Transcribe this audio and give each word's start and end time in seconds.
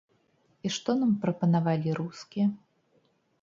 І 0.69 0.71
што 0.77 0.95
нам 1.01 1.11
прапанавалі 1.25 1.89
рускія? 2.01 2.47